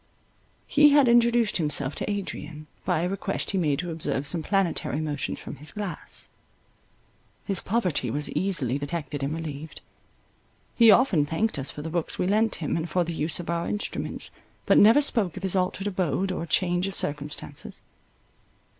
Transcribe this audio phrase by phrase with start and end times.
[0.65, 4.99] He had introduced himself to Adrian, by a request he made to observe some planetary
[4.99, 6.27] motions from his glass.
[7.45, 9.79] His poverty was easily detected and relieved.
[10.73, 13.47] He often thanked us for the books we lent him, and for the use of
[13.51, 14.31] our instruments,
[14.65, 17.83] but never spoke of his altered abode or change of circumstances.